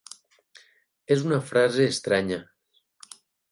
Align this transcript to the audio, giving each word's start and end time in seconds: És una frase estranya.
És 1.17 1.27
una 1.27 1.39
frase 1.51 1.87
estranya. 1.91 2.43